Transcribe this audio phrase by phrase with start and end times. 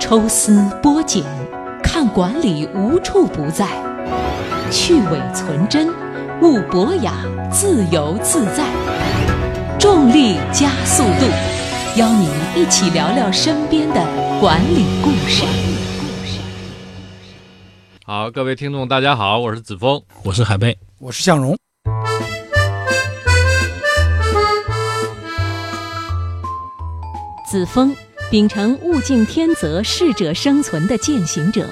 [0.00, 1.22] 抽丝剥茧，
[1.80, 3.66] 看管理无处不在；
[4.72, 5.88] 去伪存真，
[6.42, 7.14] 悟博雅
[7.52, 8.64] 自由自在。
[9.78, 11.26] 重力加速度，
[11.96, 14.04] 邀您一起聊聊身边的
[14.40, 15.44] 管理故事。
[18.04, 21.56] 好，各位听众，大家好，我是子峰，我是海贝，我是向荣。
[27.48, 27.94] 子峰，
[28.30, 31.64] 秉承物竞天择、适者生存的践行者；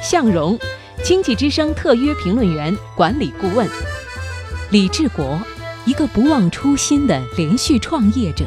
[0.00, 0.56] 向荣，
[1.02, 3.66] 经济之声特约评论员、管理顾问；
[4.70, 5.42] 李志国，
[5.86, 8.44] 一个不忘初心的连续创业者。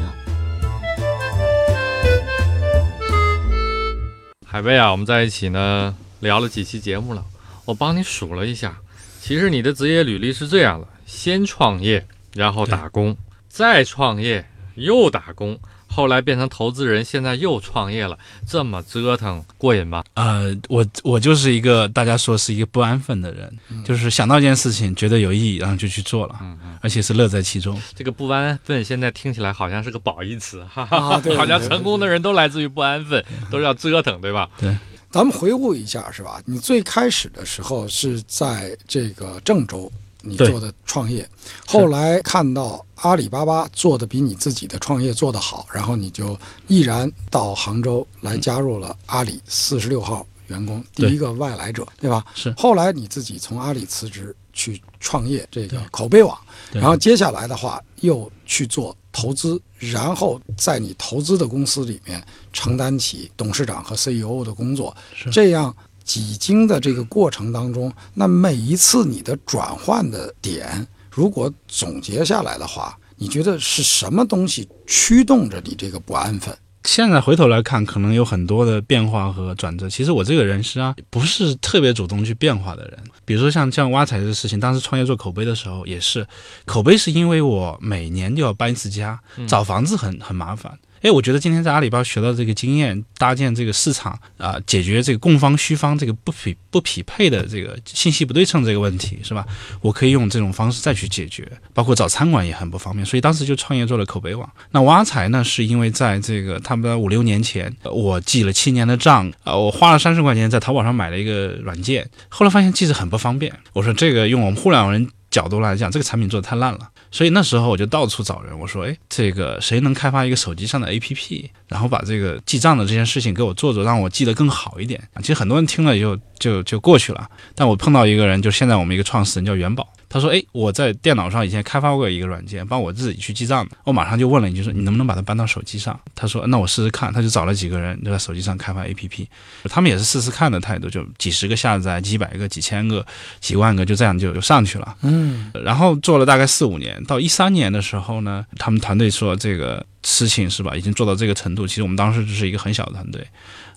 [4.46, 7.22] 海贝啊，我们在一起呢，聊了几期节目了，
[7.66, 8.78] 我帮你数了一下，
[9.20, 13.14] 其实你的职业履历是这样的：先创业，然后打工，
[13.46, 15.60] 再创业，又打工。
[15.90, 18.16] 后来变成投资人，现在又创业了，
[18.46, 20.04] 这么折腾过瘾吗？
[20.14, 27.80] 呃，我我就是一个大家说是一个不安分的人，就是想到一件事情觉得有意义，然后就去做了，嗯嗯，而且是乐在其中。
[27.96, 34.48] 这个不安分现在听起来好像是个褒义词，哈哈，好像成功的人都来自于不安分，都是要折腾，对吧？
[34.58, 34.76] 对，
[35.10, 36.40] 咱们回顾一下，是吧？
[36.44, 39.90] 你最开始的时候是在这个郑州。
[40.28, 41.28] 你做的创业，
[41.66, 52.24] 后来看到阿里巴巴做的比你自己的创业做得好，然后你就毅然到杭州来加入了阿里四十六号员工，第一个外来者，对吧？
[52.34, 52.52] 是。
[52.56, 56.36] 后来你自己从阿里辞职去创业这个口碑网，
[56.72, 64.94] 然后接下来的话又去做投资，然后在你投资的公司里面承担起董事长和 CEO 的工作，
[65.32, 65.74] 这样。
[66.08, 76.56] 几经的这个过程当中，那每一次你的转换的点，如果总结下来的话，你觉得是什么东西驱动着你这个不安分？
[76.84, 79.90] 现在回头来看，可能有很多的变化和转折。
[79.90, 82.98] 其实我这个人是啊，不是特别主动去变化的人。
[83.26, 86.26] 比如说像像挖财的事情，当时创业做口碑的时候，也是
[86.64, 90.78] 口碑是因为我每年就要搬一次家，找房子很很麻烦。
[91.02, 99.46] 哎，我觉得今天在阿里巴巴学到这个经验，搭建这个市场啊，解决这个供方需方这个不匹不匹配的这个信息不对称这个问题，是吧？
[99.80, 104.48] 我可以用这种方式再去解决，包括找餐馆也很不方便，所以当时就创业做了口碑网。
[104.70, 113.52] 那挖财呢，是因为在这个他们五六年前，我记了七年的账啊，我花了三十块钱在淘宝上买了一个软件，后来发现记着很不方便。
[113.72, 115.08] 我说这个用我们互联网人
[115.38, 116.80] 角度来讲，这个产品做的太烂了。
[117.12, 129.88] 所以那时候我就到处找人，我说：“哎，这个谁能开发一个手机上的 APP，然后把这个记账的这件事情给我做做，让我记得更好一点。”其实很多人听了以后就就过去了，但我碰到一个人，就现在我们一个创始人叫元宝。
[130.08, 133.76] 他说：“哎，我在电脑上以前开发过一个软件，帮我自己去记账的。
[133.84, 135.98] 我马上就问了一句，说你能不能把它搬到手机上？
[136.14, 137.12] 他说：那我试试看。
[137.12, 139.26] 他就找了几个人，就在手机上开发 APP。
[139.64, 143.04] 他们也是试试看的态度，就几十个下载，几百个、几千个、
[143.40, 144.96] 几万个，就这样就就上去了。
[145.02, 151.66] 嗯，然后做了大概四五年，到一三年的时候呢，他们团队说这个事情是吧，已经做到这个程度。
[151.66, 153.26] 其实我们当时只是一个很小的团队。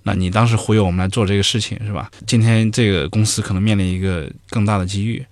[0.04, 2.10] 那你当时忽悠我们来做这个事情是吧？
[2.26, 5.26] 今天这个公司可能面临一个更大的机遇。”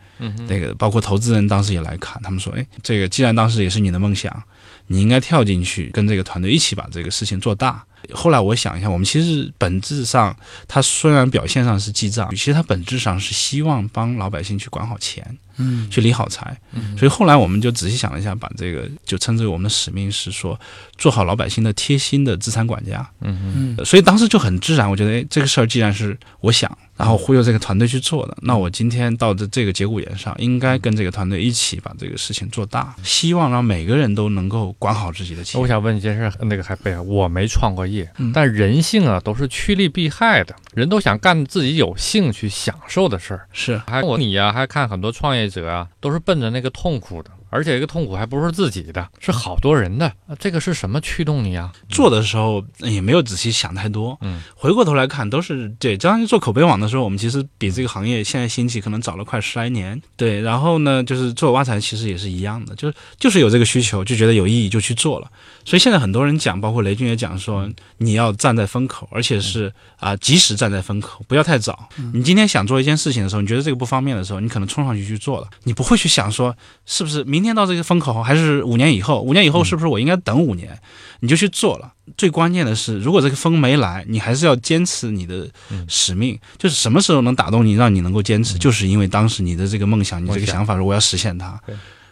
[0.48, 4.44] 那个包括投资人当时也来看，他们说，哎，这个既然当时也是你的梦想，
[4.88, 7.84] 你应该跳进去跟这个团队一起把这个事情做大。
[8.14, 10.36] 后来我想一下，我们其实本质上，
[10.68, 16.58] 他虽然表现上是记账，其实他本质上是希望帮老百姓去管好钱，嗯，去理好财。
[16.72, 20.60] 嗯，所以后来我们就仔细想了一下，把这个就称之为我们的使命是说，
[20.98, 23.08] 做好老百姓的贴心的资产管家。
[23.22, 26.76] 嗯嗯，所以当时就很自然，我觉得，哎，这个事儿既然是我想。
[27.00, 35.62] 然后忽悠这个团队去做的，那我今天到这这个节骨眼上，应该跟这个团队一起把这个事情做大，希望让每个人都能够管好自己的钱。
[35.62, 43.48] 我想问一件事，那个海贝啊，我没创过业，但人性啊都是趋利避害的，人都想干自己有兴趣、享受的事儿。
[43.52, 47.32] 是，还我你呀，还看很多创业者啊，都是奔着那个痛苦的。
[47.50, 50.12] 而且这个痛苦还不是自己的，是好多人的。
[50.38, 51.72] 这个是什么驱动你啊？
[51.90, 54.18] 做的时候也没有仔细想太多。
[54.22, 55.98] 嗯，回过头来看，都是对。
[55.98, 60.00] 当时做口碑网的时候，我们其实比这个行业现在兴起可能早了快十来年。
[60.16, 65.32] 对，然后呢，就是做挖财其实也是一样的，就是就是有这个需求，就觉得有意义就去做了。
[65.66, 67.68] 所以现在很多人讲，包括雷军也讲说，
[67.98, 71.90] 你要站在风口，而且是啊，及时站在风口，不要太早。
[72.14, 76.56] 你今天想做一件事情的时候，你觉得这个不方便的时候，你可能冲上去去做了，你不会去想说
[76.86, 77.39] 是不是明。
[77.40, 79.22] 明天到这个风口还是五年以后？
[79.22, 80.78] 五年以后是不是我应该等五年？
[81.22, 81.94] 你就去做了。
[82.18, 85.48] 最关键的是，如果这个风没来，你还是要坚持你的
[85.88, 86.38] 使命。
[86.58, 91.58] 就是什么时候能打动你，让你能够坚持，就是因为当时你的这个梦想，你这个想法说我要实现它。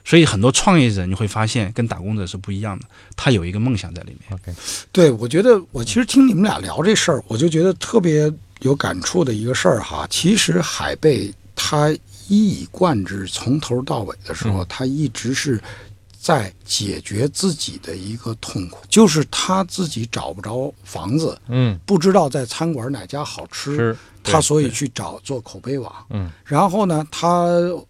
[0.05, 2.85] 所以很多创业者你会发现跟打工者是不一样的，
[3.17, 4.39] 他有一个梦想在里面。
[4.39, 4.57] OK，
[4.93, 8.31] 对，我觉得我其实听你们俩聊这事儿，我就觉得特别
[8.61, 10.07] 有感触的一个事儿哈。
[10.09, 11.93] 其实海贝他
[12.27, 15.61] 一以贯之，从头到尾的时候，他一直是
[16.19, 25.93] 在解决自己的一个痛苦，就是他自己找不着房子，嗯，不知道在餐馆哪家好吃，他所以去找做口碑网。
[26.09, 26.29] 嗯。
[26.43, 27.45] 然后呢，他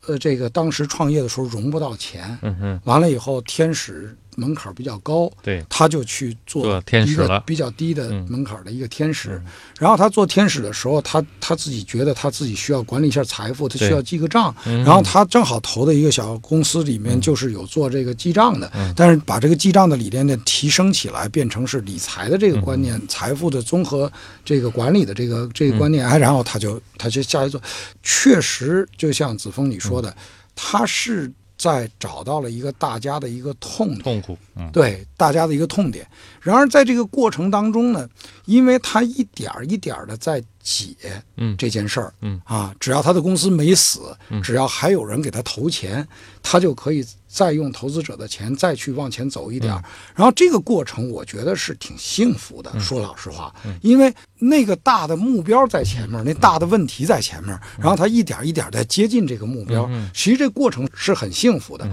[0.06, 8.28] 呃这个当时创业的时候融不到钱，嗯嗯，完了以后天使门槛比较高，对，他就去做做天使一个了比较低的嗯。
[8.30, 9.42] 门槛的一个天使。
[9.80, 14.56] 然后他做天使的时候，他他自己觉得他自己需要管理一下财富，他需要记个账。
[14.66, 14.84] 嗯。
[14.84, 18.94] 然后他正好投的一个小公司里面就是有做这个记账的，嗯。
[18.96, 22.84] 但是把这个记账的理念呢提升起来，变成是理财的这个观嗯。
[22.84, 24.12] 念、财富的综合
[24.46, 26.08] 这个管理的这个这个观念。
[26.08, 27.60] 哎，然后他就他就下去做，
[28.04, 30.16] 确实就像子枫你说的，嗯。
[30.60, 34.02] 他是在找到了一个大家的一个痛点。
[34.04, 36.08] 痛苦，嗯对大家的一个痛点。
[36.42, 38.08] 然而在这个过程当中呢，
[38.46, 41.56] 因为他一点儿一点的在解嗯。
[41.58, 42.42] 这件事儿，嗯。
[42.44, 44.42] 啊，只要他的公司没死，嗯。
[44.42, 46.06] 只要还有人给他投钱，
[46.44, 49.72] 他就可以再用投资者的钱再去往前走一点。
[50.14, 52.78] 然后这个过程，我觉得是挺幸福的。
[52.82, 61.90] 说老实话，因为那个大的目标在前面，那大的问题在前面，然后他一点一点在接近这个目标其实这过程是很幸福的。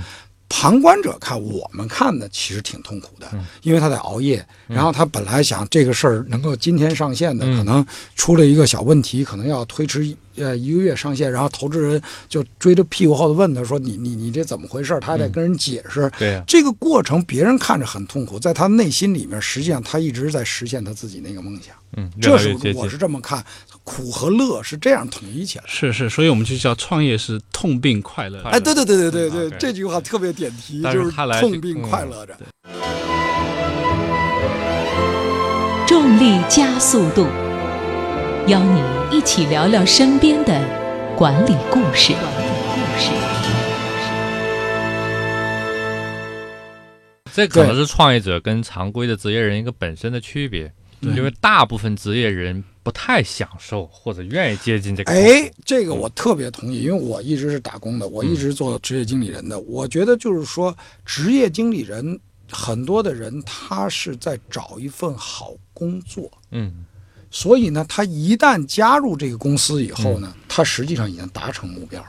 [0.65, 3.31] 旁观者看，我们看的，其实挺痛苦的，
[3.61, 7.59] 因为他在熬夜，然后他本来想这个事儿能够今天上线的，嗯。
[7.59, 16.11] 可能出了一个小问题，可能要推迟一呃一个月上线，然后投资人就追着屁股后头问他说：“你你你这怎么回事？”他还得跟人解释。
[16.19, 21.75] 对呀这个过程别人看着很痛苦，在他内心里面，实际上他一直在实现他自己那个梦想。
[21.97, 23.45] 嗯，这是我是这么看，
[23.85, 25.65] 苦和乐是这样统一起来。
[25.69, 28.43] 是是，所以我们就叫创业是痛并快乐。
[28.43, 31.11] 哎，对对对对对嗯对这句话特别点题，是就是
[31.41, 32.37] 痛并嗯快乐着。
[35.87, 37.27] 重力加速度，
[38.49, 38.81] 邀你
[39.15, 40.61] 一起聊聊身边的
[41.17, 42.13] 管理故事。
[42.15, 43.13] 故事。
[47.33, 55.13] 这可能是创业者跟常规的职业人一个本身的区别，因为大部分职业人不太享受或者愿意接近这个。
[55.13, 59.61] 哎，，这个我特别同意，因为我一直是打工的，我一直做职业经理人的。
[59.61, 62.19] 我觉得就是说，职业经理人
[62.51, 66.85] 很多的人他是在找一份好工作，嗯
[67.35, 72.09] 所以呢，他一旦加入这个公司以后呢，他实际上已经达成目标了，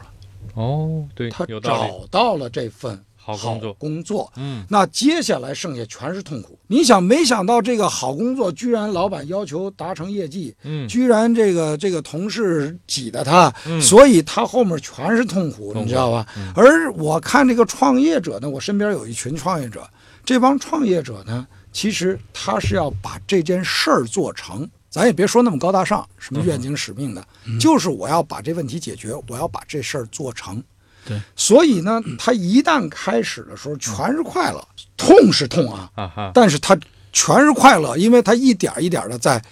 [0.53, 1.43] 哦，对他。
[1.63, 4.31] 找到了这份好工作工作。
[4.35, 6.59] 嗯那接下来剩下全是痛苦。
[6.67, 16.27] 你想，没想到这个好工作，居然老板要求达成业绩，嗯居然这个这个同事挤得他，嗯所以他后面全是痛苦，痛苦你知道吧？
[16.37, 19.89] 嗯而我看这个创业者呢，我身边有一群创业者，
[20.23, 24.69] 这帮创业者呢，其实他是要把这件事儿做成。
[24.95, 27.27] 咱也别说那么高大上，什么愿景使命的，
[27.59, 30.63] 就是我要把这问题解决，我要把这事儿做成。
[31.05, 36.79] 对，所以呢，他一旦开始的时候全是快乐，痛是痛啊，啊，但是他
[37.11, 39.43] 全是快乐，因为他一点一点的在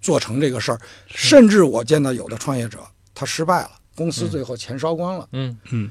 [0.00, 0.80] 做成这个事儿。
[1.08, 2.78] 甚至我见到有的创业者，
[3.12, 5.90] 他失败了，公司最后钱烧光了，嗯嗯，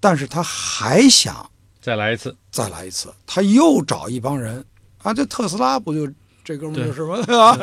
[0.00, 1.46] 但是他还想
[1.82, 2.34] 再来一次。
[2.50, 4.64] 再来一次，他又找一帮人
[5.02, 6.10] 啊，这特斯拉不就
[6.46, 7.16] 这哥们儿就是嘛？
[7.26, 7.58] 对吧？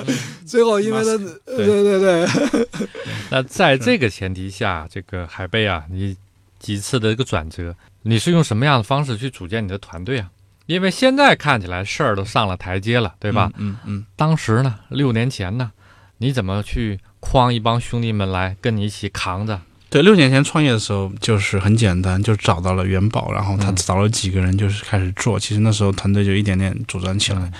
[0.45, 1.12] 最后因为他，
[1.45, 2.87] 呃对对对，
[3.31, 6.18] 那在这个前提下，这个海贝啊，你
[6.59, 10.30] 几次的一个转折，你是用什么样的方式去组建你的团队啊？
[10.66, 13.49] 因为现在看起来事儿都上了台阶了，对吧？
[13.56, 15.71] 嗯嗯，当时呢，六年前呢，
[16.18, 19.61] 你怎么去框一帮兄弟们来跟你一起扛着？
[19.90, 25.40] 对，六年前创业的时候就是很简单，就找到了元宝，然后他嗯找了几个人，就是开始做。
[25.40, 27.52] 其实那时候团队就一点点组装起来。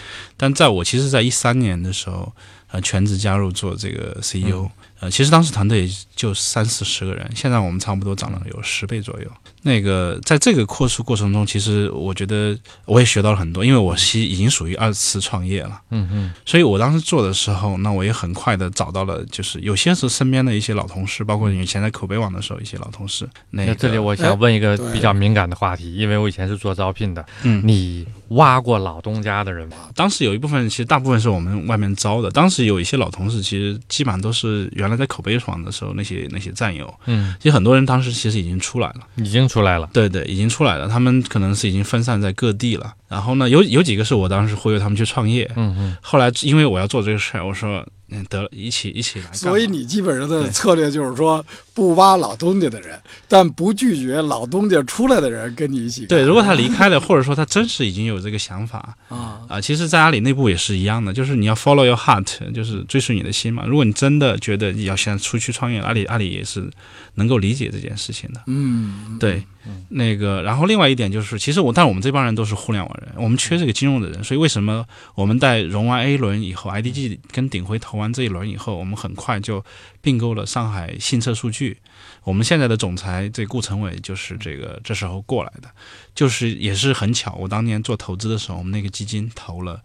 [0.44, 2.30] 但在我其实，在一三年的时候，
[2.70, 4.70] 呃，全职加入做这个 CEO，、
[5.00, 9.32] 呃，其实当时团队也就三四十个人，现在我们差不多涨了有十倍左右。
[9.62, 15.80] 那个在这个扩数过程中，其实我觉得我也学到了很多，因为我是已经属于二次创业了。
[15.92, 23.26] 嗯嗯所以我当时做的时候，那我也很快的找到了，就是有些是身边的一些老同事，包括以前在口碑网的时候一些老同事。
[23.52, 29.90] 那个这里我想问一个比较敏感的话题，因为我以前是做招聘的，嗯你挖过老东家的人吗？
[29.96, 32.30] 当时有一部分，其实大部分是我们外面招的。
[32.30, 36.94] 当时有一些老同事，其实基本上都是原来在口碑网的时候那些那些战友。
[37.06, 39.90] 嗯，其实很多人当时其实已经出来了，已经出来了。
[39.94, 40.88] 对对，已经出来了。
[40.88, 42.94] 他们可能是已经分散在各地了。
[43.08, 45.50] 然后呢，有有几个是我当时忽悠他们去创业。
[45.56, 49.34] 嗯嗯，后来因为我要做这个事儿，我说嗯得了，一起一起来。
[49.34, 51.44] 所以你基本上的策略就是说，
[51.74, 56.06] 不挖老东家的人，但不拒绝老东家出来的人跟你一起。
[56.06, 63.66] 对，如果他离开了，或者说他真是已经有这个想法啊啊，其实，在阿里内部也是一样的，就是你要 follow your heart，就是追随你的心嘛。
[63.66, 66.70] 如果你真的觉得你要想出去创业，阿里阿里也是
[67.16, 68.42] 能够理解这件事情的。
[68.48, 69.44] 嗯，对，
[69.90, 79.64] 那个，然后另外一点就是，其实我，但我们这帮人都是互联网人，我们缺这个金融的人，所以为什么我们在融完 A 轮以后，IDG 跟鼎晖投完这一轮以后，我们很快就
[80.02, 81.78] 并购了上海信测数据。
[82.24, 85.70] 我们现在的总裁这顾成伟就是这个这时候过来的，
[86.14, 87.36] 就是也是很巧。
[87.36, 89.82] 我当年做投资的时候，我们那个基金投了，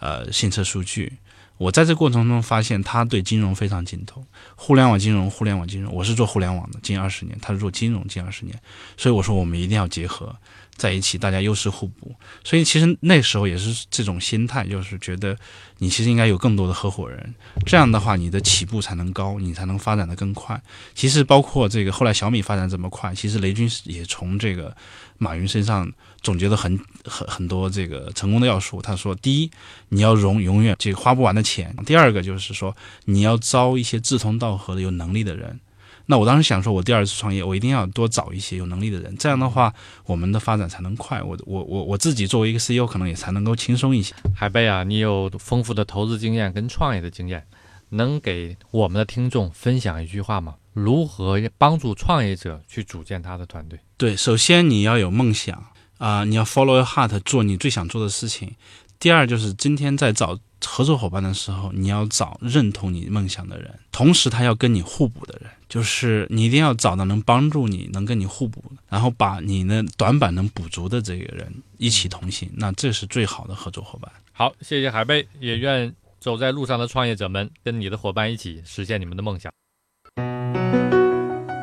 [0.00, 1.12] 呃，信测数据。
[1.58, 4.24] 我在这过程中发现他对金融非常精通，
[4.56, 5.92] 互联网金融，互联网金融。
[5.94, 8.58] 我是做互联网的，近二十年，他是做金融近二十年，
[8.96, 10.34] 所以我说我们一定要结合。
[10.76, 15.36] 在一起，大家优势互补，所以其实那时候也是这种心态，就是觉得
[15.78, 17.34] 你其实应该有更多的合伙人，
[17.66, 20.60] 这样的话你的起步才能高，你才能发展的更快。
[20.94, 24.74] 其实包括这个后来小米发展这么快，其实雷军也从这个
[25.18, 28.82] 马云身上总结了很很很多这个成功的要素。
[28.82, 29.50] 他说，第一，
[29.90, 32.74] 你要融永远这个花不完的钱；第二个就是说，
[33.04, 35.60] 你要招一些志同道合的有能力的人。
[36.06, 39.72] 那我当时想说，我第二次创业，我一定要多找一些有能力的人，这样的话，
[40.04, 41.22] 我们的发展才能快。
[41.22, 44.14] 我我我我自己作为一个 CEO，可能也才能够轻松一些。
[44.34, 47.46] 海贝啊，你有丰富的投资经验跟创业的经验，
[47.90, 50.56] 能给我们的听众分享一句话吗？
[50.72, 53.78] 如何帮助创业者去组建他的团队？
[53.96, 55.64] 对，首先你要有梦想
[55.98, 58.54] 啊，你要 follow your heart，做你最想做的事情。
[58.98, 60.38] 第二就是今天在找。
[60.66, 74.10] 合作伙伴的时候，你要找认同你梦想的人，同时他要跟你互补的人，就是你一定要找到能帮助你、能跟你互补，然后把你的短板能补足的这个人一起同行，那这是最好的合作伙伴。
[74.32, 79.52] 好，谢谢海贝，也愿走在路上的创业者们跟你的伙伴一起实现你们的梦想。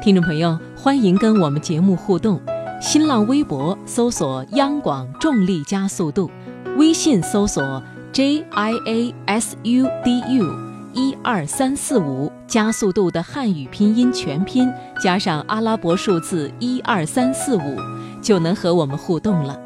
[0.01, 2.41] 听众朋友，欢迎跟我们节目互动，
[2.81, 6.31] 新浪微博搜索“央广重力加速度”，
[6.77, 7.83] 微信搜索。
[8.11, 10.45] J I A S U D U，
[10.93, 14.67] 一二三四五加速度的汉语拼音全拼
[15.01, 17.61] 加上阿拉伯数字一二三四五，
[18.19, 19.57] 就能和我们互动了。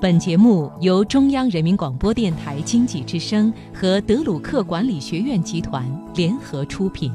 [0.00, 7.12] 本节目由中央人民广播电台经济之声和德鲁克管理学院集团联合出品。